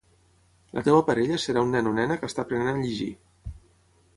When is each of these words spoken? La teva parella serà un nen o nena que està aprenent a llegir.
La 0.77 0.83
teva 0.87 1.01
parella 1.09 1.37
serà 1.43 1.63
un 1.67 1.75
nen 1.77 1.91
o 1.91 1.93
nena 1.99 2.17
que 2.23 2.31
està 2.31 2.47
aprenent 2.47 2.73
a 2.73 2.75
llegir. 2.89 3.11